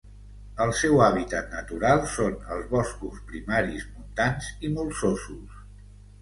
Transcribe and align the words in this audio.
El 0.63 0.71
seu 0.77 1.01
hàbitat 1.07 1.51
natural 1.55 2.01
són 2.13 2.39
els 2.55 2.65
boscos 2.71 3.21
primaris 3.27 3.85
montans 3.91 4.49
i 4.67 4.73
molsosos. 4.79 5.63